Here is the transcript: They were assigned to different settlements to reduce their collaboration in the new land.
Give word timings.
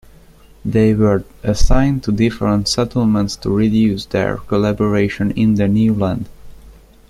They 0.65 0.95
were 0.95 1.25
assigned 1.43 2.01
to 2.05 2.11
different 2.11 2.67
settlements 2.67 3.35
to 3.35 3.51
reduce 3.51 4.07
their 4.07 4.37
collaboration 4.37 5.29
in 5.29 5.53
the 5.53 5.67
new 5.67 5.93
land. 5.93 6.27